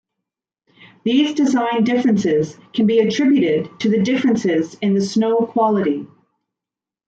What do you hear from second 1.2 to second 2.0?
design